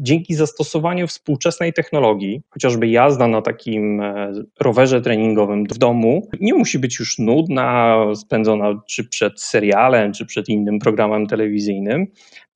[0.00, 6.78] dzięki zastosowaniu współczesnej technologii, chociażby jazda na takim e, rowerze treningowym w domu, nie musi
[6.78, 12.06] być już nudna, spędzona czy przed serialem, czy przed innym programem telewizyjnym,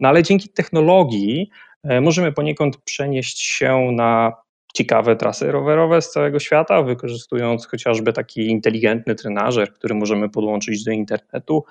[0.01, 1.51] no ale dzięki technologii
[1.83, 4.33] e, możemy poniekąd przenieść się na
[4.75, 10.91] ciekawe trasy rowerowe z całego świata, wykorzystując chociażby taki inteligentny trenażer, który możemy podłączyć do
[10.91, 11.65] internetu.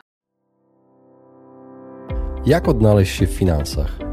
[2.46, 4.12] Jak odnaleźć się w finansach?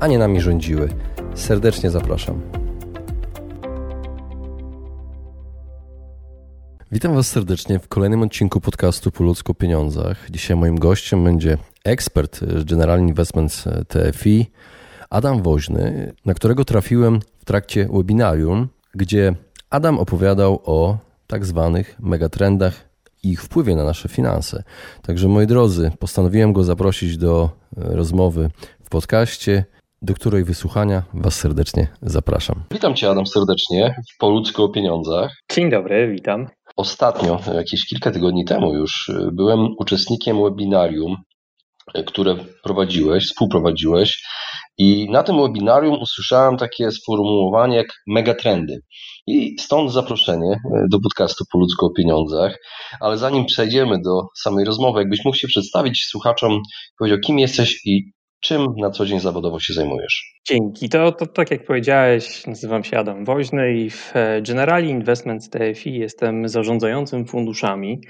[0.00, 0.88] a nie nami rządziły.
[1.34, 2.40] Serdecznie zapraszam.
[6.92, 10.30] Witam Was serdecznie w kolejnym odcinku podcastu Po ludzku pieniądzach.
[10.30, 14.50] Dzisiaj moim gościem będzie ekspert General Investments TFI,
[15.10, 19.34] Adam Woźny, na którego trafiłem w trakcie webinarium, gdzie
[19.70, 22.88] Adam opowiadał o tak zwanych megatrendach
[23.22, 24.62] i ich wpływie na nasze finanse.
[25.02, 28.50] Także moi drodzy, postanowiłem go zaprosić do rozmowy
[28.84, 29.64] w podcaście,
[30.02, 32.62] do której wysłuchania Was serdecznie zapraszam.
[32.70, 35.32] Witam Cię Adam serdecznie w Po ludzku o pieniądzach.
[35.52, 36.46] Dzień dobry, witam.
[36.76, 41.16] Ostatnio, jakieś kilka tygodni temu już, byłem uczestnikiem webinarium,
[42.06, 44.22] które prowadziłeś, współprowadziłeś
[44.78, 48.80] i na tym webinarium usłyszałem takie sformułowanie jak megatrendy.
[49.26, 50.58] I stąd zaproszenie e,
[50.90, 52.58] do podcastu Po ludzku o pieniądzach.
[53.00, 56.60] Ale zanim przejdziemy do samej rozmowy, jakbyś mógł się przedstawić słuchaczom,
[56.98, 60.40] powiedział, kim jesteś i czym na co dzień zawodowo się zajmujesz?
[60.48, 60.88] Dzięki.
[60.88, 65.94] To, to tak jak powiedziałeś, nazywam się Adam Woźny i w e, Generali Investments TFI
[65.94, 68.00] jestem zarządzającym funduszami.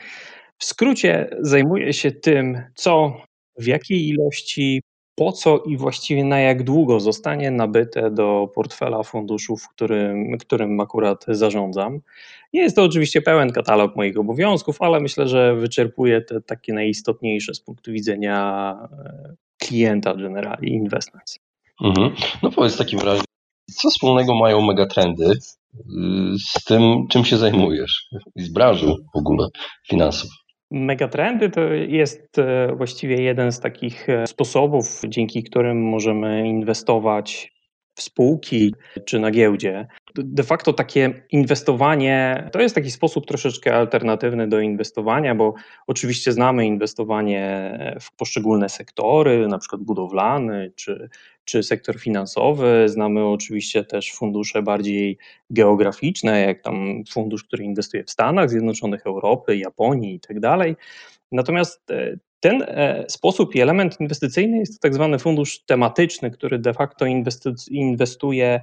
[0.58, 3.16] W skrócie zajmuję się tym, co
[3.58, 4.82] w jakiej ilości
[5.18, 11.24] po co i właściwie na jak długo zostanie nabyte do portfela funduszów, którym, którym akurat
[11.28, 12.00] zarządzam.
[12.52, 17.54] Nie jest to oczywiście pełen katalog moich obowiązków, ale myślę, że wyczerpuje te takie najistotniejsze
[17.54, 21.38] z punktu widzenia e, klienta Generali Investments.
[21.84, 22.12] Mhm.
[22.42, 23.22] No powiedz w takim razie,
[23.70, 25.38] co wspólnego mają megatrendy y,
[26.38, 29.48] z tym, czym się zajmujesz, z branżą w ogóle
[29.88, 30.30] finansów?
[30.70, 37.52] Megatrendy to jest e, właściwie jeden z takich e, sposobów, dzięki którym możemy inwestować
[37.94, 39.86] w spółki czy na giełdzie.
[40.18, 45.54] De facto takie inwestowanie to jest taki sposób troszeczkę alternatywny do inwestowania, bo
[45.86, 51.08] oczywiście znamy inwestowanie w poszczególne sektory, na przykład budowlany czy,
[51.44, 52.88] czy sektor finansowy.
[52.88, 55.18] Znamy oczywiście też fundusze bardziej
[55.50, 60.76] geograficzne, jak tam fundusz, który inwestuje w Stanach Zjednoczonych, Europy, Japonii i tak dalej.
[61.32, 66.58] Natomiast e, ten e, sposób i element inwestycyjny jest to tak zwany fundusz tematyczny, który
[66.58, 67.06] de facto
[67.70, 68.60] inwestuje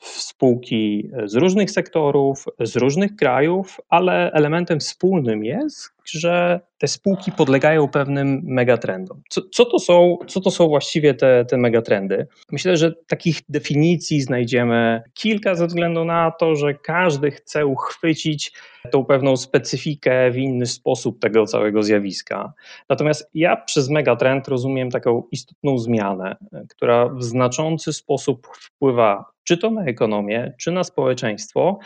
[0.00, 7.88] spółki z różnych sektorów, z różnych krajów, ale elementem wspólnym jest, że te spółki podlegają
[7.88, 9.22] pewnym megatrendom.
[9.28, 12.26] Co, co, to, są, co to są właściwie te, te megatrendy?
[12.52, 18.52] Myślę, że takich definicji znajdziemy kilka ze względu na to, że każdy chce uchwycić
[18.92, 22.52] tą pewną specyfikę w inny sposób tego całego zjawiska.
[22.88, 26.36] Natomiast ja przez megatrend rozumiem taką istotną zmianę,
[26.68, 31.78] która w znaczący sposób wpływa czy to na ekonomię, czy na społeczeństwo,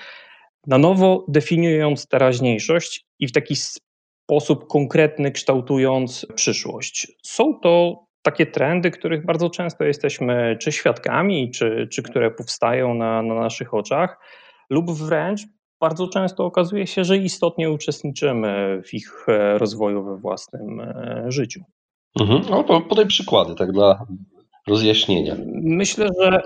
[0.67, 3.55] na nowo definiując teraźniejszość i w taki
[4.25, 7.13] sposób konkretny kształtując przyszłość.
[7.23, 13.23] Są to takie trendy, których bardzo często jesteśmy czy świadkami, czy, czy które powstają na,
[13.23, 14.19] na naszych oczach,
[14.71, 15.41] lub wręcz
[15.81, 21.61] bardzo często okazuje się, że istotnie uczestniczymy w ich e, rozwoju we własnym e, życiu.
[22.21, 22.43] Mhm.
[22.51, 24.07] No, podaj przykłady, tak dla
[24.69, 25.37] rozjaśnienia.
[25.63, 26.43] Myślę, że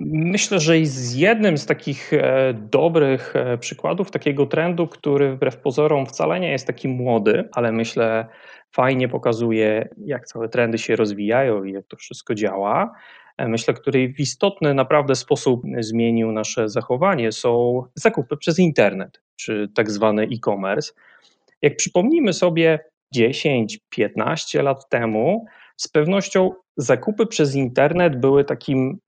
[0.00, 6.06] Myślę, że z jednym z takich e, dobrych e, przykładów takiego trendu, który wbrew pozorom
[6.06, 8.26] wcale nie jest taki młody, ale myślę
[8.72, 12.92] fajnie pokazuje, jak całe trendy się rozwijają i jak to wszystko działa.
[13.38, 19.68] E, myślę, który w istotny naprawdę sposób zmienił nasze zachowanie, są zakupy przez internet, czy
[19.74, 20.92] tak zwany e-commerce.
[21.62, 22.78] Jak przypomnimy sobie
[23.16, 25.46] 10-15 lat temu,
[25.76, 28.98] z pewnością zakupy przez internet były takim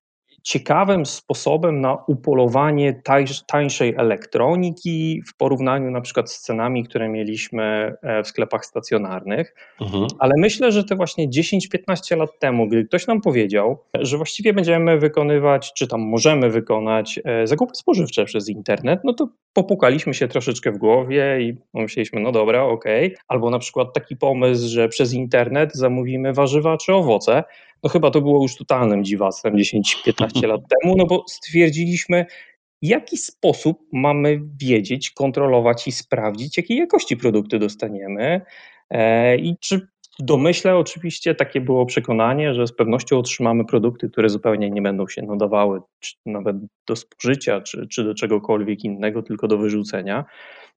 [0.49, 3.03] ciekawym sposobem na upolowanie
[3.47, 9.55] tańszej elektroniki w porównaniu na przykład z cenami, które mieliśmy e, w sklepach stacjonarnych.
[9.81, 10.07] Mhm.
[10.19, 14.99] Ale myślę, że te właśnie 10-15 lat temu, gdy ktoś nam powiedział, że właściwie będziemy
[14.99, 20.73] wykonywać, czy tam możemy wykonać e, zakupy spożywcze przez internet, no to popukaliśmy się troszeczkę
[20.73, 23.07] w głowie i pomyśleliśmy, no dobra, okej.
[23.07, 23.19] Okay.
[23.29, 27.45] Albo na przykład taki pomysł, że przez internet zamówimy warzywa czy owoce,
[27.83, 32.27] no chyba to było już totalnym dziwactwem 10-15 lat temu, no bo stwierdziliśmy,
[32.83, 38.41] w jaki sposób mamy wiedzieć, kontrolować i sprawdzić, jakiej jakości produkty dostaniemy
[38.91, 39.89] e, i czy
[40.19, 45.09] w domyśle oczywiście takie było przekonanie, że z pewnością otrzymamy produkty, które zupełnie nie będą
[45.09, 50.25] się nadawały czy nawet do spożycia, czy, czy do czegokolwiek innego, tylko do wyrzucenia.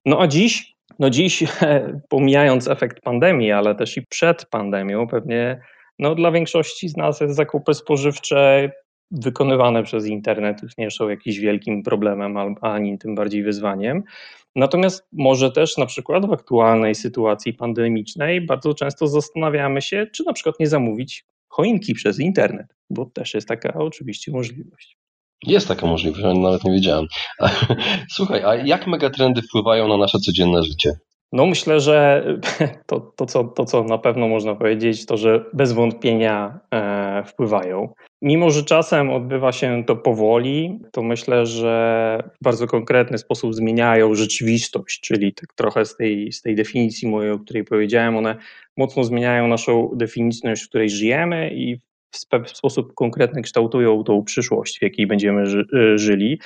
[0.06, 1.44] No a dziś, no dziś,
[2.08, 5.60] pomijając efekt pandemii, ale też i przed pandemią, pewnie
[5.98, 8.70] no, dla większości z nas zakupy spożywcze
[9.10, 14.02] wykonywane przez internet już nie są jakimś wielkim problemem, ani tym bardziej wyzwaniem.
[14.56, 20.32] Natomiast może też na przykład w aktualnej sytuacji pandemicznej bardzo często zastanawiamy się, czy na
[20.32, 24.96] przykład nie zamówić choinki przez internet, bo też jest taka oczywiście możliwość.
[25.46, 27.06] Jest taka możliwość, nawet nie wiedziałem.
[28.16, 30.92] Słuchaj, a jak megatrendy wpływają na nasze codzienne życie?
[31.32, 32.26] No myślę, że
[32.86, 37.94] to, to, co, to, co na pewno można powiedzieć, to że bez wątpienia e, wpływają.
[38.22, 44.14] Mimo, że czasem odbywa się to powoli, to myślę, że w bardzo konkretny sposób zmieniają
[44.14, 48.36] rzeczywistość, czyli tak trochę z tej, z tej definicji mojej, o której powiedziałem, one
[48.76, 51.76] mocno zmieniają naszą definicję, w której żyjemy i
[52.10, 55.64] w, sposób konkretny kształtują tą przyszłość, w jakiej będziemy ży,
[55.94, 56.40] żyli.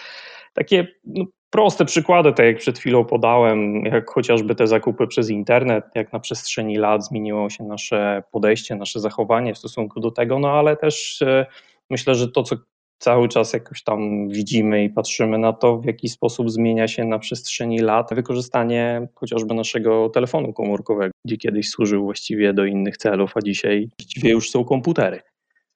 [0.54, 5.84] Takie no, proste przykłady, tak jak przed chwilą podałem, jak chociażby te zakupy przez internet,
[5.94, 10.50] jak na przestrzeni lat zmieniło się nasze podejście, nasze zachowanie w stosunku do tego, no
[10.50, 11.46] ale też e,
[11.90, 12.56] myślę, że to, co
[12.98, 17.18] cały czas jakoś tam widzimy i patrzymy na to, w jaki sposób zmienia się na
[17.18, 23.40] przestrzeni lat wykorzystanie chociażby naszego telefonu komórkowego, gdzie kiedyś służył właściwie do innych celów, a
[23.40, 25.20] dzisiaj właściwie już są komputery.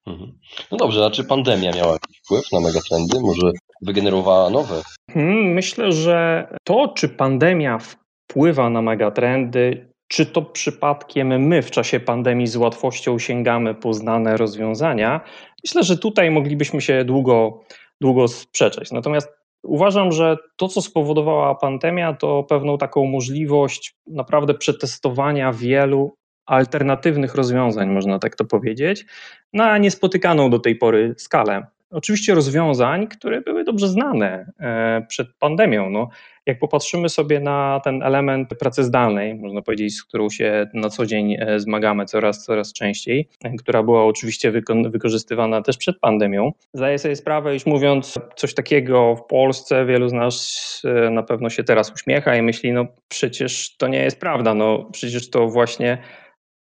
[0.06, 0.38] Mhm.
[0.70, 3.20] No dobrze, a czy pandemia miała jakiś wpływ na megatrendy?
[3.20, 3.50] Może
[3.82, 4.82] wygenerowała nowe?
[5.14, 12.00] Hmm, myślę, że to, czy pandemia wpływa na megatrendy, czy to przypadkiem my w czasie
[12.00, 15.20] pandemii z łatwością sięgamy po znane rozwiązania,
[15.64, 17.60] myślę, że tutaj moglibyśmy się długo,
[18.00, 18.92] długo sprzeczać.
[18.92, 26.14] Natomiast uważam, że to, co spowodowała pandemia, to pewną taką możliwość naprawdę przetestowania wielu
[26.46, 29.04] alternatywnych rozwiązań, można tak to powiedzieć,
[29.52, 31.66] na niespotykaną do tej pory skalę.
[31.90, 35.90] Oczywiście rozwiązań, które były dobrze znane e, przed pandemią.
[35.90, 36.08] No,
[36.46, 41.06] jak popatrzymy sobie na ten element pracy zdalnej, można powiedzieć, z którą się na co
[41.06, 43.28] dzień e, zmagamy coraz, coraz częściej,
[43.58, 44.52] która była oczywiście
[44.90, 50.12] wykorzystywana też przed pandemią, zdaję sobie sprawę, iż mówiąc coś takiego w Polsce, wielu z
[50.12, 54.54] nas e, na pewno się teraz uśmiecha i myśli, no przecież to nie jest prawda,
[54.54, 55.98] no przecież to właśnie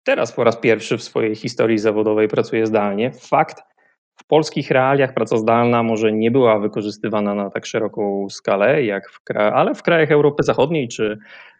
[0.04, 3.12] teraz po raz pierwszy w swojej historii zawodowej pracuję zdalnie.
[3.12, 3.67] Fakt,
[4.28, 9.74] polskich realiach praca zdalna może nie była wykorzystywana na tak szeroką skalę, jak w ale
[9.74, 11.18] w krajach Europy Zachodniej czy,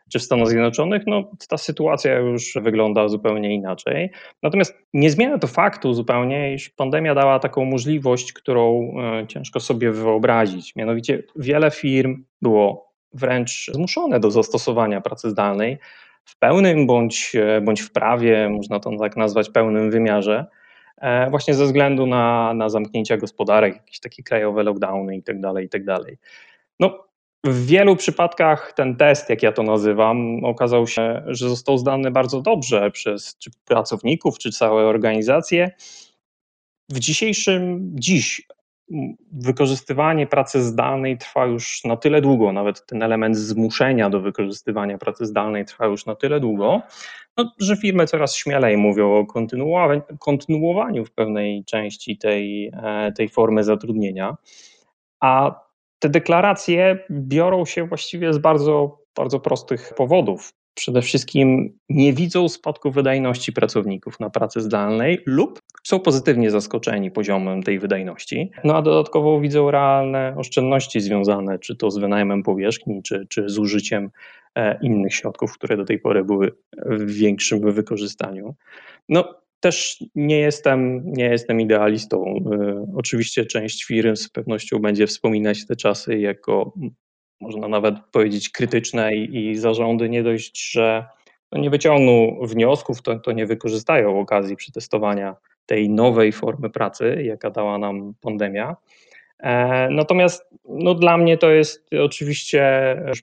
[0.09, 4.11] czy w Stanach Zjednoczonych, no, ta sytuacja już wygląda zupełnie inaczej.
[4.43, 8.93] Natomiast nie zmienia to faktu zupełnie, iż pandemia dała taką możliwość, którą
[9.23, 10.77] e, ciężko sobie wyobrazić.
[10.77, 15.79] Mianowicie wiele firm było wręcz zmuszone do zastosowania pracy zdalnej
[16.25, 20.47] w pełnym bądź, e, bądź w prawie, można to tak nazwać, pełnym wymiarze,
[21.31, 25.53] właśnie ze względu na, na zamknięcia gospodarek, jakieś takie krajowe lockdowny itd.
[25.55, 25.97] Tak itd.
[25.99, 26.15] Tak
[26.81, 27.05] no,
[27.45, 32.41] w wielu przypadkach ten test, jak ja to nazywam, okazał się, że został zdany bardzo
[32.41, 35.71] dobrze przez czy pracowników, czy całe organizacje.
[36.89, 38.47] W dzisiejszym, dziś
[39.33, 45.27] wykorzystywanie pracy zdalnej trwa już na tyle długo, nawet ten element zmuszenia do wykorzystywania pracy
[45.27, 46.83] zdalnej trwa już na tyle długo,
[47.37, 49.27] no, że firmy coraz śmielej mówią o
[50.19, 54.37] kontynuowaniu w pewnej części tej, e, tej formy zatrudnienia.
[55.21, 55.61] A
[55.99, 62.91] te deklaracje biorą się właściwie z bardzo, bardzo prostych powodów przede wszystkim nie widzą spadku
[62.91, 69.41] wydajności pracowników na pracy zdalnej lub są pozytywnie zaskoczeni poziomem tej wydajności, no a dodatkowo
[69.41, 74.11] widzą realne oszczędności związane czy to z wynajmem powierzchni, czy, czy z użyciem
[74.55, 76.53] e, innych środków, które do tej pory były
[76.87, 78.55] w większym wykorzystaniu.
[79.09, 82.25] No, też nie jestem, nie jestem idealistą.
[82.53, 86.73] E, oczywiście część firm z pewnością będzie wspominać te czasy jako
[87.41, 91.07] można nawet powiedzieć, krytyczne i, i zarządy nie dość, że
[91.53, 97.51] no nie wyciągną wniosków, to, to nie wykorzystają okazji przetestowania tej nowej formy pracy, jaka
[97.51, 98.77] dała nam pandemia.
[99.41, 102.63] E, natomiast no, dla mnie to jest oczywiście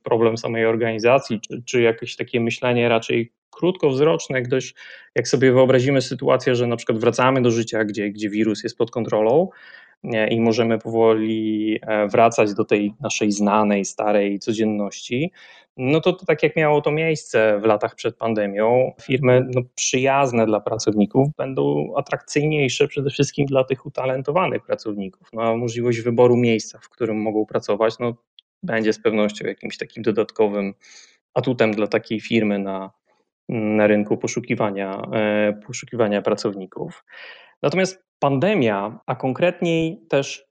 [0.04, 4.74] problem samej organizacji, czy, czy jakieś takie myślenie raczej krótkowzroczne, gdyż
[5.16, 8.92] jak sobie wyobrazimy sytuację, że na przykład wracamy do życia, gdzie, gdzie wirus jest pod
[8.92, 9.50] kontrolą,
[10.30, 15.32] i możemy powoli e, wracać do tej naszej znanej, starej codzienności,
[15.78, 20.46] no to, to tak jak miało to miejsce w latach przed pandemią, firmy no, przyjazne
[20.46, 25.30] dla pracowników będą atrakcyjniejsze przede wszystkim dla tych utalentowanych pracowników.
[25.34, 28.16] No, możliwość wyboru miejsca, w którym mogą pracować, no,
[28.64, 30.74] będzie z pewnością jakimś takim dodatkowym
[31.34, 32.92] atutem dla takiej firmy na,
[33.50, 37.06] na rynku poszukiwania, e, poszukiwania pracowników.
[37.64, 40.46] Natomiast pandemia, a konkretniej też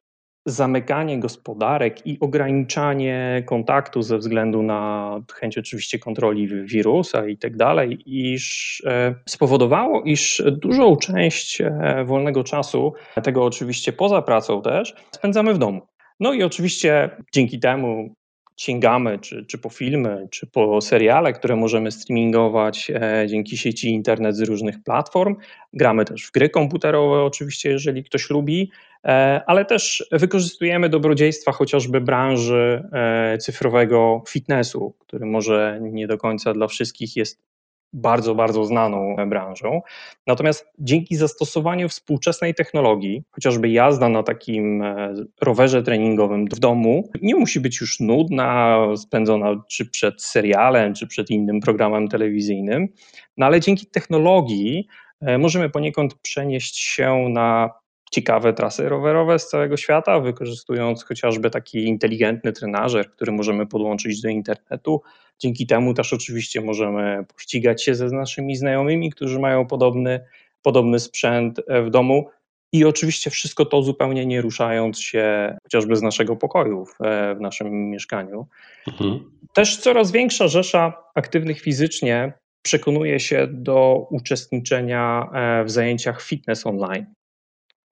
[0.47, 7.99] zamykanie gospodarek i ograniczanie kontaktu ze względu na chęć oczywiście kontroli wirusa i tak dalej,
[8.07, 12.93] iż e, spowodowało, iż dużą część e, wolnego czasu,
[13.23, 15.81] tego oczywiście poza pracą też, spędzamy w domu.
[16.21, 18.15] No i oczywiście dzięki temu
[18.57, 24.37] sięgamy, czy, czy po filmy, czy po seriale, które możemy streamingować e, dzięki sieci internet
[24.37, 25.37] z różnych platform.
[25.73, 28.71] Gramy też w gry komputerowe, oczywiście, jeżeli ktoś lubi,
[29.05, 36.53] e, ale też wykorzystujemy dobrodziejstwa chociażby branży e, cyfrowego fitnessu, który może nie do końca
[36.53, 37.54] dla wszystkich jest
[37.95, 39.81] bardzo, bardzo znaną branżą.
[40.27, 47.35] Natomiast dzięki zastosowaniu współczesnej technologii, chociażby jazda na takim e, rowerze treningowym w domu, nie
[47.35, 52.89] musi być już nudna, spędzona czy przed serialem, czy przed innym programem telewizyjnym,
[53.37, 54.87] no ale dzięki technologii
[55.21, 57.71] e, możemy poniekąd przenieść się na
[58.11, 64.29] ciekawe trasy rowerowe z całego świata, wykorzystując chociażby taki inteligentny trenażer, który możemy podłączyć do
[64.29, 65.03] internetu.
[65.39, 70.21] Dzięki temu też oczywiście możemy pościgać się ze naszymi znajomymi, którzy mają podobny,
[70.63, 72.29] podobny sprzęt w domu.
[72.73, 76.99] I oczywiście wszystko to zupełnie nie ruszając się chociażby z naszego pokoju w,
[77.37, 78.47] w naszym mieszkaniu.
[78.87, 79.31] Mhm.
[79.55, 82.33] Też coraz większa rzesza aktywnych fizycznie
[82.63, 87.07] przekonuje się do uczestniczenia e, w zajęciach fitness online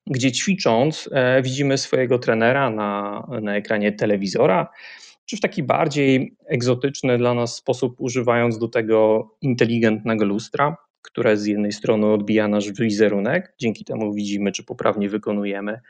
[0.07, 4.69] gdzie ćwicząc e, widzimy swojego trenera na, na ekranie telewizora,
[5.27, 11.47] czy w taki bardziej egzotyczny dla nas sposób, używając do tego inteligentnego lustra, które z
[11.47, 15.81] jednej strony odbija nasz wizerunek, dzięki temu widzimy, czy poprawnie wykonujemy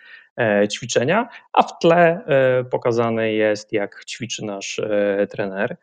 [0.40, 4.80] e, ćwiczenia, a w tle e, pokazane jest, jak ćwiczy nasz
[5.30, 5.76] trener.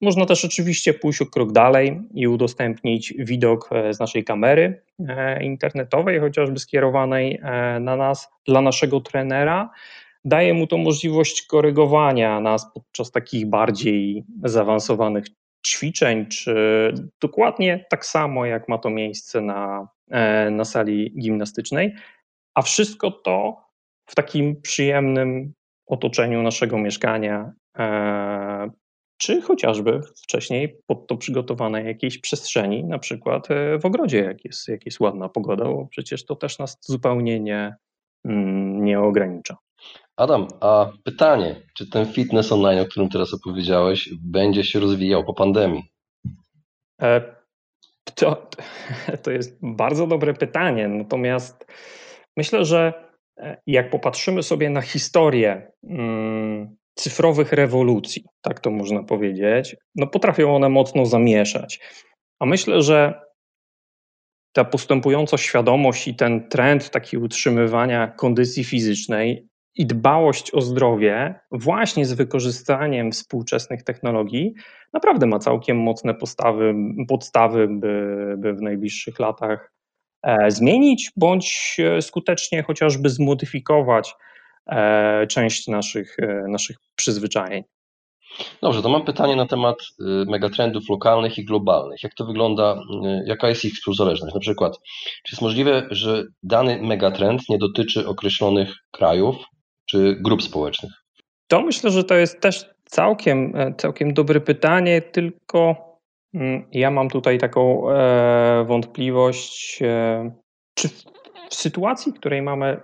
[0.00, 5.44] Można też oczywiście pójść o krok dalej i udostępnić widok e, z naszej kamery e,
[5.44, 9.70] internetowej, chociażby skierowanej e, na nas, dla naszego trenera.
[10.24, 15.24] Daje mu to możliwość korygowania nas podczas takich bardziej zaawansowanych
[15.66, 19.88] ćwiczeń, czy dokładnie tak samo, jak ma to miejsce na,
[20.50, 21.94] na sali gimnastycznej.
[22.54, 23.56] A wszystko to
[24.06, 25.52] w takim przyjemnym
[25.86, 27.52] otoczeniu naszego mieszkania,
[29.24, 34.68] czy chociażby wcześniej pod to przygotowanej jakiejś przestrzeni, na przykład e, w ogrodzie, jak jest,
[34.68, 37.76] jak jest ładna pogoda, bo przecież to też nas zupełnie nie,
[38.24, 39.56] mm, nie ogranicza.
[40.16, 45.34] Adam, a pytanie, czy ten fitness online, o którym teraz opowiedziałeś, będzie się rozwijał po
[45.34, 45.82] pandemii?
[47.02, 47.20] E,
[48.14, 48.50] to,
[49.22, 51.66] to jest bardzo dobre pytanie, natomiast
[52.36, 52.92] myślę, że
[53.38, 60.56] e, jak popatrzymy sobie na historię mm, cyfrowych rewolucji, tak to można powiedzieć, no potrafią
[60.56, 61.80] one mocno zamieszać.
[62.40, 63.24] A myślę, że
[64.52, 72.06] ta postępująca świadomość i ten trend taki utrzymywania kondycji fizycznej i dbałość o zdrowie właśnie
[72.06, 74.54] z wykorzystaniem współczesnych technologii
[74.92, 76.74] naprawdę ma całkiem mocne postawy,
[77.08, 79.72] podstawy, by, by w najbliższych latach
[80.22, 84.14] e, zmienić bądź e, skutecznie chociażby zmodyfikować
[85.28, 87.64] część naszych, e, naszych przyzwyczajeń.
[88.62, 92.02] Dobrze, to mam pytanie na temat y, megatrendów lokalnych i globalnych.
[92.02, 94.34] Jak to wygląda, y, jaka jest ich współzależność?
[94.34, 94.78] Na przykład,
[95.24, 99.36] czy jest możliwe, że dany megatrend nie dotyczy określonych krajów
[99.86, 100.92] czy grup społecznych?
[101.48, 105.76] To myślę, że to jest też całkiem, e, całkiem dobre pytanie, tylko
[106.34, 107.82] mm, ja mam tutaj taką
[108.66, 109.78] wątpliwość,
[110.74, 110.88] czy
[111.48, 112.80] w sytuacji, w której mamy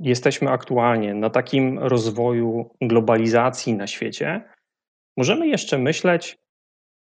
[0.00, 4.42] jesteśmy aktualnie na takim rozwoju globalizacji na świecie,
[5.16, 6.38] możemy jeszcze myśleć,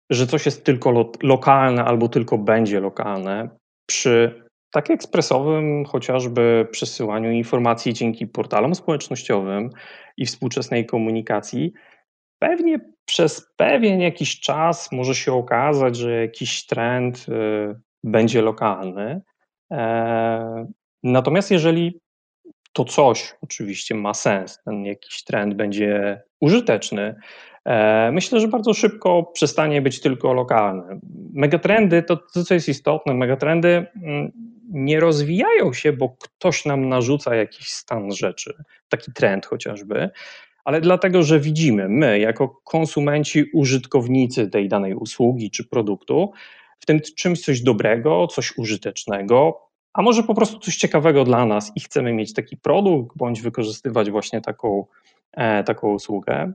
[0.10, 3.50] że coś jest tylko lo lokalne albo tylko będzie lokalne
[3.90, 9.70] przy tak ekspresowym chociażby przesyłaniu informacji dzięki portalom społecznościowym
[10.18, 11.74] i współczesnej komunikacji.
[12.40, 19.22] Pewnie przez pewien jakiś czas może się okazać, że jakiś trend y, będzie lokalny.
[19.72, 20.68] E,
[21.04, 22.00] natomiast jeżeli
[22.78, 27.16] to coś oczywiście ma sens, ten jakiś trend będzie użyteczny,
[27.66, 31.00] e, myślę, że bardzo szybko przestanie być tylko lokalny.
[31.34, 34.32] Megatrendy, to, to co jest istotne, megatrendy mm,
[34.70, 38.54] nie rozwijają się, bo ktoś nam narzuca jakiś stan rzeczy,
[38.90, 40.10] taki trend chociażby,
[40.66, 46.32] ale dlatego, że widzimy, my jako konsumenci, użytkownicy tej danej usługi czy produktu,
[46.80, 49.67] w tym czymś coś dobrego, coś użytecznego,
[49.98, 54.12] a może po prostu coś ciekawego dla nas i chcemy mieć taki produkt, bądź wykorzystywać
[54.12, 54.86] właśnie taką,
[55.34, 56.54] e, taką usługę.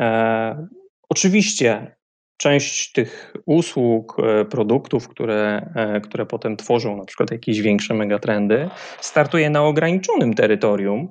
[0.00, 0.66] E,
[1.08, 1.96] oczywiście
[2.36, 5.72] część tych usług, e, produktów, które,
[6.04, 8.68] które potem tworzą na przykład jakieś większe megatrendy,
[9.00, 11.08] startuje na ograniczonym terytorium,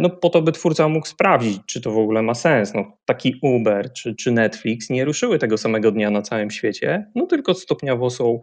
[0.00, 2.74] no po to, by twórca mógł sprawdzić, czy to w ogóle ma sens.
[2.74, 7.26] No, taki Uber czy, czy Netflix nie ruszyły tego samego dnia na całym świecie, no
[7.26, 8.40] tylko stopniowo są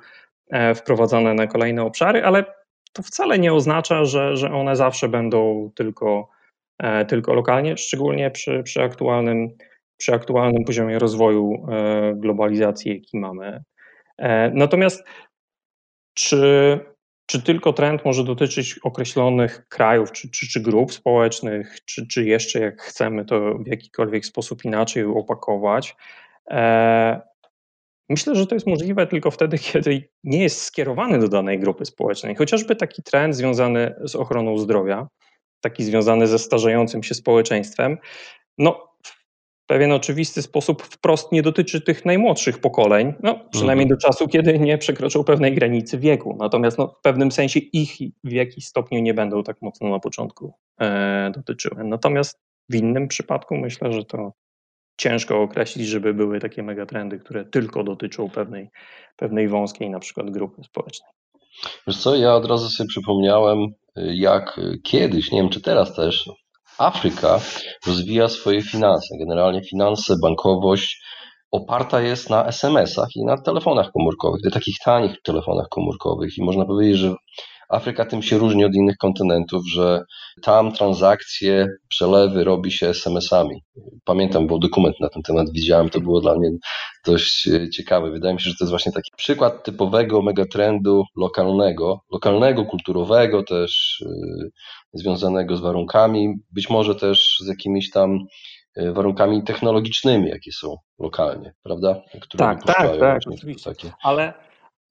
[0.75, 2.45] wprowadzane na kolejne obszary, ale
[2.93, 6.29] to wcale nie oznacza, że, że one zawsze będą tylko,
[7.07, 9.49] tylko lokalnie, szczególnie przy, przy aktualnym
[9.97, 13.63] przy aktualnym poziomie rozwoju e, globalizacji, jaki mamy.
[14.17, 15.03] E, natomiast
[16.13, 16.79] czy,
[17.25, 22.59] czy tylko trend może dotyczyć określonych krajów, czy, czy, czy grup społecznych, czy, czy jeszcze
[22.59, 25.95] jak chcemy to w jakikolwiek sposób inaczej opakować?
[28.09, 32.35] Myślę, że to jest możliwe tylko wtedy, kiedy nie jest skierowany do danej grupy społecznej.
[32.35, 35.07] Chociażby taki trend związany z ochroną zdrowia,
[35.61, 37.97] taki związany ze starzejącym się społeczeństwem.
[38.57, 38.93] No,
[39.67, 43.89] pewien oczywisty sposób wprost nie dotyczy tych najmłodszych pokoleń, no, przynajmniej mhm.
[43.89, 46.37] do czasu, kiedy nie przekroczą pewnej granicy wieku.
[46.39, 50.53] Natomiast no, w pewnym sensie ich w jakiś stopniu nie będą tak mocno na początku
[50.79, 51.83] e, dotyczyły.
[51.83, 54.33] Natomiast w innym przypadku myślę, że to
[54.97, 58.69] ciężko określić, żeby były takie megatrendy, które tylko dotyczą pewnej,
[59.17, 61.11] pewnej wąskiej na przykład grupy społecznej.
[61.87, 63.59] Wiesz co, ja od razu sobie przypomniałem,
[63.95, 66.29] jak kiedyś, nie wiem czy teraz też,
[66.77, 67.39] Afryka
[67.87, 69.17] rozwija swoje finanse.
[69.19, 71.03] Generalnie finanse, bankowość
[71.51, 76.37] oparta jest na SMS-ach i na telefonach komórkowych, na takich tanich telefonach komórkowych.
[76.37, 77.15] I można powiedzieć, że
[77.73, 80.03] Afryka tym się różni od innych kontynentów, że
[80.41, 83.63] tam transakcje, przelewy robi się SMS-ami.
[84.05, 86.49] Pamiętam, bo dokument na ten temat widziałem, to było dla mnie
[87.05, 88.11] dość e, ciekawe.
[88.11, 94.03] Wydaje mi się, że to jest właśnie taki przykład typowego megatrendu lokalnego, lokalnego, kulturowego też,
[94.05, 94.47] e,
[94.93, 98.19] związanego z warunkami, być może też z jakimiś tam
[98.75, 102.01] e, warunkami technologicznymi, jakie są lokalnie, prawda?
[102.21, 103.69] Które tak, tak, tak, oczywiście.
[103.69, 103.91] Takie...
[104.03, 104.33] Ale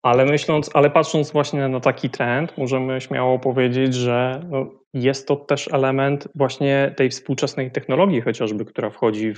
[0.03, 5.35] ale myśląc, ale patrząc właśnie na taki trend, możemy śmiało powiedzieć, że no jest to
[5.35, 9.37] też element właśnie tej współczesnej technologii, chociażby, która wchodzi w,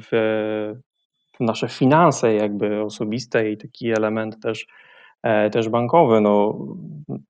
[0.00, 0.08] w,
[1.36, 4.66] w nasze finanse, jakby osobiste i taki element też,
[5.22, 6.20] e, też bankowy.
[6.20, 6.58] No,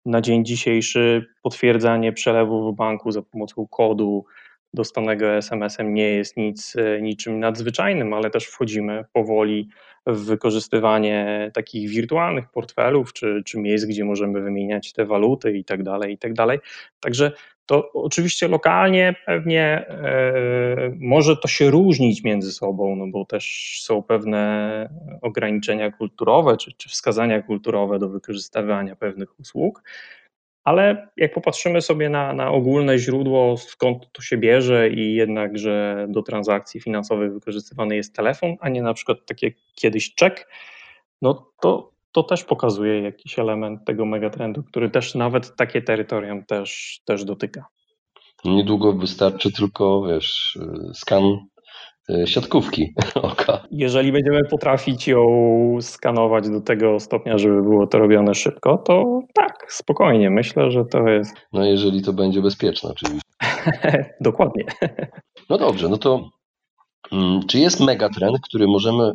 [0.06, 4.24] na dzień dzisiejszy potwierdzanie przelewu w banku za pomocą kodu
[4.74, 9.68] dostanego SMS-em nie jest nic, e, niczym nadzwyczajnym, ale też wchodzimy powoli
[10.06, 15.82] w wykorzystywanie takich wirtualnych portfelów, czy, czy miejsc, gdzie możemy wymieniać te waluty i tak
[15.82, 16.58] dalej, i tak dalej.
[17.00, 17.32] Także
[17.66, 24.02] to oczywiście lokalnie pewnie e, może to się różnić między sobą, no bo też są
[24.02, 24.88] pewne
[25.22, 29.82] ograniczenia kulturowe, czy, czy wskazania kulturowe do wykorzystywania pewnych usług.
[30.64, 36.06] Ale jak popatrzymy sobie na, na ogólne źródło, skąd to się bierze i jednak, że
[36.08, 40.48] do transakcji finansowych wykorzystywany jest telefon, a nie na przykład tak jak kiedyś czek,
[41.22, 47.00] no to, to też pokazuje jakiś element tego megatrendu, który też nawet takie terytorium też,
[47.04, 47.66] też dotyka.
[48.44, 50.58] Niedługo wystarczy tylko, wiesz,
[50.94, 51.38] skan
[52.26, 53.66] siatkówki oka.
[53.70, 55.24] Jeżeli będziemy potrafić ją
[55.80, 60.30] skanować do tego stopnia, żeby było to robione szybko, to tak, spokojnie.
[60.30, 61.36] Myślę, że to jest.
[61.52, 63.28] No, jeżeli to będzie bezpieczne, oczywiście.
[64.20, 64.64] Dokładnie.
[65.50, 66.30] No dobrze, no to
[67.12, 69.12] mm, czy jest megatrend, który możemy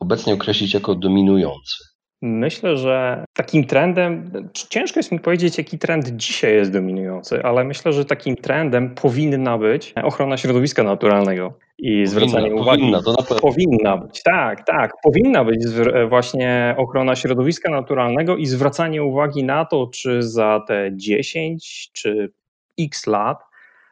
[0.00, 1.91] obecnie określić jako dominujący?
[2.24, 4.30] Myślę, że takim trendem,
[4.68, 9.58] ciężko jest mi powiedzieć, jaki trend dzisiaj jest dominujący, ale myślę, że takim trendem powinna
[9.58, 12.80] być ochrona środowiska naturalnego i powinna, zwracanie uwagi.
[12.80, 14.92] Powinna, to na powinna być, tak, tak.
[15.02, 15.64] Powinna być
[16.08, 22.32] właśnie ochrona środowiska naturalnego i zwracanie uwagi na to, czy za te 10 czy
[22.80, 23.38] x lat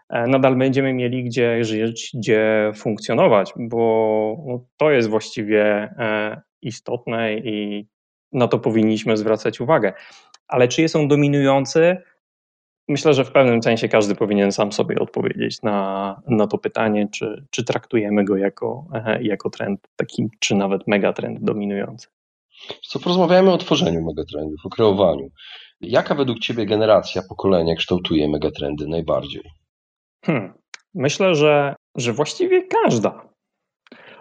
[0.09, 7.35] e, nadal będziemy mieli gdzie żyć, gdzie funkcjonować, bo no, to jest właściwie e, istotne
[7.35, 7.87] i
[8.33, 9.93] na to powinniśmy zwracać uwagę.
[10.49, 11.97] Ale czy jest on dominujący?
[12.89, 17.47] Myślę, że w pewnym sensie każdy powinien sam sobie odpowiedzieć na, na to pytanie, czy,
[17.51, 22.09] czy traktujemy go jako, e, jako trend taki, czy nawet megatrend dominujący.
[22.89, 25.31] Co porozmawiamy o tworzeniu megatrendów, o kreowaniu.
[25.81, 29.43] Jaka według Ciebie generacja, pokolenia kształtuje megatrendy najbardziej?
[30.25, 30.53] Hmm.
[30.95, 33.29] Myślę, że, że właściwie każda.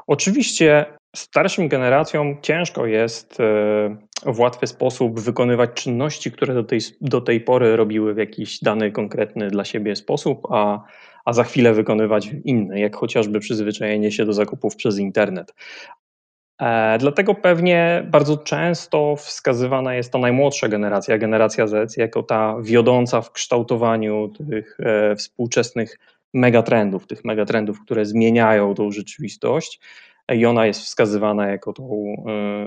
[0.08, 3.44] Oczywiście starszym generacjom ciężko jest e,
[4.26, 8.92] w łatwy sposób wykonywać czynności, które do tej, do tej pory robiły w jakiś dany
[8.92, 10.84] konkretny dla siebie sposób, a,
[11.26, 15.54] a za chwilę wykonywać inny, jak chociażby przyzwyczajenie się do zakupów przez internet.
[16.62, 23.22] E, dlatego pewnie bardzo często wskazywana jest ta najmłodsza generacja, generacja Z, jako ta wiodąca
[23.22, 25.98] w kształtowaniu tych e, współczesnych
[26.34, 29.80] megatrendów, tych megatrendów, które zmieniają tą rzeczywistość
[30.36, 32.16] i ona jest wskazywana jako tą,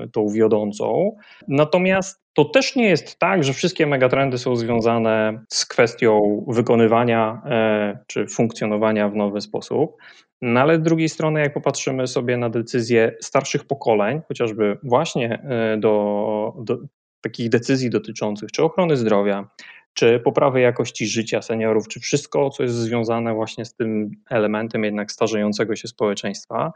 [0.03, 1.17] e, tą wiodącą.
[1.49, 7.99] Natomiast to też nie jest tak, że wszystkie megatrendy są związane z kwestią wykonywania e,
[8.07, 9.97] czy funkcjonowania w nowy sposób.
[10.43, 15.77] No ale z drugiej strony, jak popatrzymy sobie na decyzje starszych pokoleń, chociażby właśnie e,
[15.77, 16.79] do, do
[17.21, 19.49] takich decyzji dotyczących czy ochrony zdrowia,
[19.95, 25.13] czy poprawy jakości życia seniorów, czy wszystko, co jest związane właśnie z tym elementem jednak
[25.13, 26.73] starzejącego się społeczeństwa,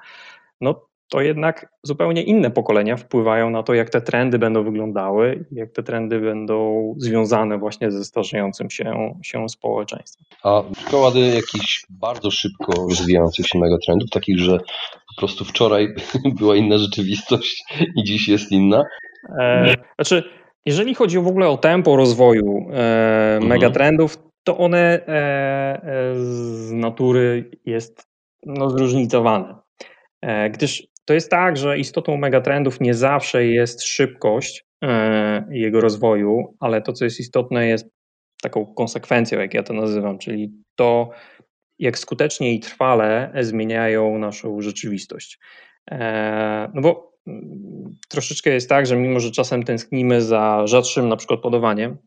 [0.60, 5.72] no to jednak zupełnie inne pokolenia wpływają na to, jak te trendy będą wyglądały, jak
[5.72, 10.24] te trendy będą związane właśnie ze starzejącym się, się społeczeństwem.
[10.42, 14.58] A przykłady jakichś bardzo szybko rozwijających się megatrendów, takich, że
[15.16, 15.94] po prostu wczoraj
[16.38, 17.64] była inna rzeczywistość
[17.96, 18.84] i dziś jest inna?
[19.38, 20.22] E, znaczy,
[20.66, 23.46] jeżeli chodzi w ogóle o tempo rozwoju e, mhm.
[23.46, 28.06] megatrendów, to one e, e, z natury jest
[28.46, 29.65] no, zróżnicowane.
[30.22, 36.56] E, gdyż to jest tak, że istotą megatrendów nie zawsze jest szybkość e, jego rozwoju,
[36.60, 37.88] ale to, co jest istotne, jest
[38.42, 41.10] taką konsekwencją, jak ja to nazywam, czyli to,
[41.78, 45.38] jak skutecznie i trwale zmieniają naszą rzeczywistość.
[45.90, 51.16] E, no bo mm, troszeczkę jest tak, że mimo, że czasem tęsknimy za rzadszym na
[51.16, 51.98] przykład podawaniem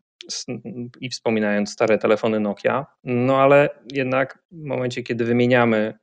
[1.00, 5.98] i wspominając stare telefony Nokia, no ale jednak w momencie, kiedy wymieniamy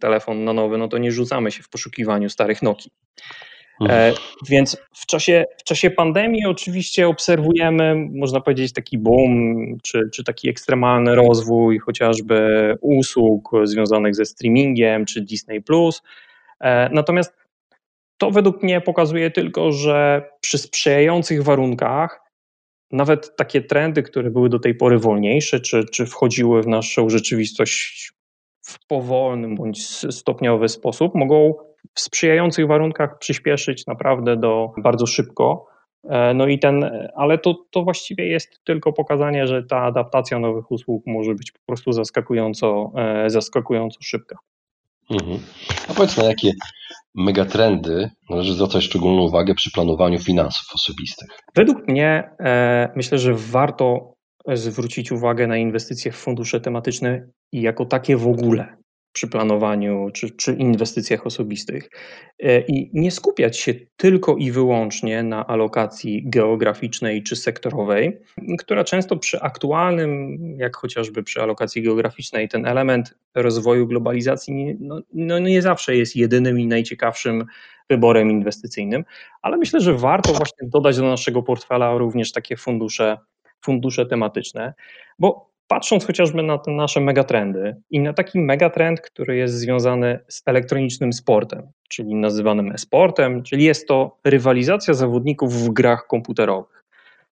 [0.00, 2.90] telefon na nowy, no to nie rzucamy się w poszukiwaniu starych Nokii.
[3.88, 4.12] E,
[4.48, 10.48] więc w czasie, w czasie pandemii oczywiście obserwujemy, można powiedzieć, taki boom, czy, czy taki
[10.48, 15.62] ekstremalny rozwój chociażby usług związanych ze streamingiem, czy Disney.
[16.60, 17.36] E, natomiast
[18.18, 22.22] to według mnie pokazuje tylko, że przy sprzyjających warunkach
[22.90, 28.12] nawet takie trendy, które były do tej pory wolniejsze, czy, czy wchodziły w naszą rzeczywistość
[28.62, 31.54] w powolny bądź stopniowy sposób mogą
[31.94, 35.66] w sprzyjających warunkach przyspieszyć naprawdę do bardzo szybko.
[36.04, 40.70] E, no i ten, ale to, to właściwie jest tylko pokazanie, że ta adaptacja nowych
[40.70, 44.36] usług może być po prostu zaskakująco, e, zaskakująco szybka.
[45.10, 45.38] Mhm.
[45.88, 46.52] A powiedz na jakie
[47.14, 51.28] megatrendy należy zwracać szczególną uwagę przy planowaniu finansów osobistych?
[51.54, 54.14] Według mnie e, myślę, że warto
[54.54, 58.76] zwrócić uwagę na inwestycje w fundusze tematyczne i jako takie w ogóle
[59.12, 61.90] przy planowaniu czy, czy inwestycjach osobistych.
[62.42, 68.18] E, i nie skupiać się tylko i wyłącznie na alokacji geograficznej czy sektorowej,
[68.58, 75.38] która często przy aktualnym, jak chociażby przy alokacji geograficznej, ten element rozwoju globalizacji no, no
[75.38, 77.44] nie zawsze jest jedynym i najciekawszym
[77.90, 79.04] wyborem inwestycyjnym,
[79.42, 83.18] ale myślę, że warto właśnie dodać do naszego portfela również takie fundusze
[83.64, 84.74] fundusze tematyczne,
[85.18, 90.42] bo patrząc chociażby na te nasze megatrendy i na taki megatrend, który jest związany z
[90.46, 96.84] elektronicznym sportem, czyli nazywanym e-sportem, czyli jest to rywalizacja zawodników w grach komputerowych.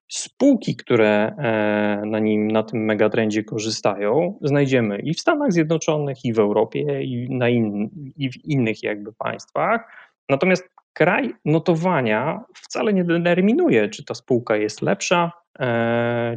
[0.08, 6.32] Spółki, które e, na nim, na tym megatrendzie korzystają, znajdziemy i w Stanach Zjednoczonych, i
[6.32, 9.80] w Europie, i, na in, i w innych jakby państwach.
[10.28, 15.32] Natomiast kraj notowania wcale nie determinuje, czy ta spółka jest lepsza,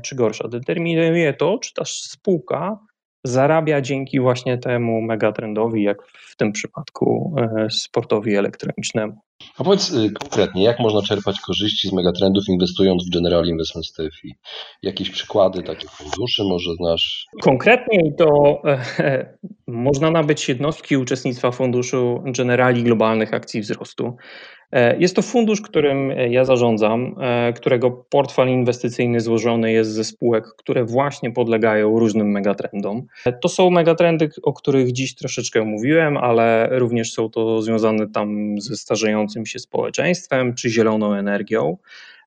[0.04, 0.48] czy gorsza.
[0.48, 2.80] Determinuje to, czy ta spółka
[3.24, 9.22] zarabia dzięki właśnie temu megatrendowi, jak w tym przypadku e, sportowi elektronicznemu.
[9.58, 14.36] A powiedz y, konkretnie, jak można czerpać korzyści z megatrendów inwestując w General Investment TFI?
[14.82, 17.26] Jakieś przykłady takich funduszy może znasz?
[17.42, 18.62] Konkretniej to
[19.00, 24.18] e, można nabyć jednostki uczestnictwa funduszu Generali Globalnych Akcji Wzrostu.
[24.74, 30.46] E, jest to fundusz, którym ja zarządzam, e, którego portfel inwestycyjny złożony jest ze spółek,
[30.58, 33.08] które właśnie podlegają różnym megatrendom.
[33.42, 38.76] To są megatrendy, o których dziś troszeczkę mówiłem, ale również są to związane tam ze
[39.34, 41.78] starzejącym się społeczeństwem czy zieloną energią.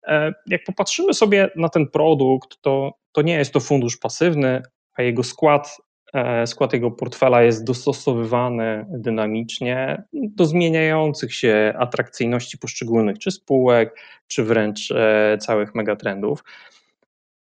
[0.06, 4.62] E, jak popatrzymy sobie na ten produkt, to, to nie jest to fundusz pasywny,
[4.94, 5.78] a jego skład
[6.14, 14.44] E, skład jego portfela jest dostosowywany dynamicznie do zmieniających się atrakcyjności poszczególnych czy spółek, czy
[14.44, 16.44] wręcz e, całych megatrendów.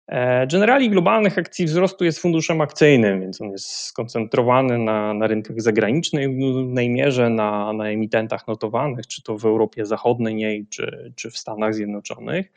[0.07, 5.61] E, Generali globalnych akcji wzrostu jest funduszem akcyjnym, więc on jest skoncentrowany na, na rynkach
[5.61, 11.31] zagranicznych w głównej mierze, na, na emitentach notowanych, czy to w Europie Zachodniej, czy, czy
[11.31, 12.51] w Stanach Zjednoczonych.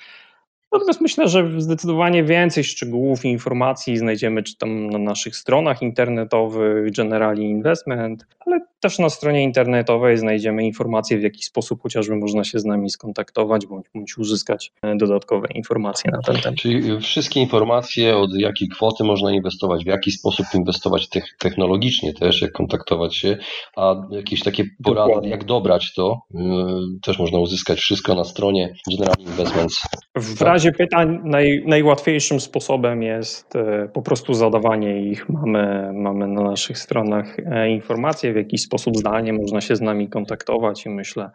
[0.72, 6.92] Natomiast myślę, że zdecydowanie więcej szczegółów i informacji znajdziemy czy tam na naszych stronach internetowych
[6.92, 12.58] Generali Investment, ale też na stronie internetowej znajdziemy informacje, w jaki sposób chociażby można się
[12.58, 16.58] z nami skontaktować bądź, bądź uzyskać dodatkowe informacje na ten temat.
[16.58, 22.52] Czyli wszystkie informacje, od jakiej kwoty można inwestować, w jaki sposób inwestować technologicznie też, jak
[22.52, 23.36] kontaktować się,
[23.76, 25.30] a jakieś takie porady, Dokładnie.
[25.30, 26.40] jak dobrać to, yy,
[27.02, 29.82] też można uzyskać wszystko na stronie General Investments.
[30.16, 35.28] W razie pytań naj, najłatwiejszym sposobem jest e, po prostu zadawanie ich.
[35.28, 40.08] Mamy, mamy na naszych stronach e, informacje, w jaki sposób zdalnie można się z nami
[40.08, 41.30] kontaktować i myślę,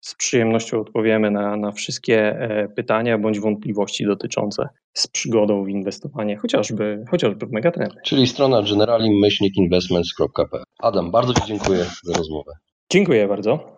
[0.00, 6.36] z przyjemnością odpowiemy na, na wszystkie e, pytania bądź wątpliwości dotyczące z przygodą w inwestowanie,
[6.36, 7.96] chociażby, chociażby w megatrendy.
[8.04, 10.62] Czyli strona generalim-investments.pl.
[10.78, 12.52] Adam, bardzo Ci dziękuję za rozmowę.
[12.90, 13.77] Dziękuję bardzo.